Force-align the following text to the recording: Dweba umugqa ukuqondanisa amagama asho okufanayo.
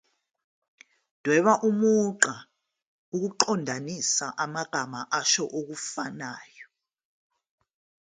Dweba 1.23 1.53
umugqa 1.69 2.33
ukuqondanisa 3.15 4.25
amagama 4.43 4.99
asho 5.19 5.43
okufanayo. 5.59 6.65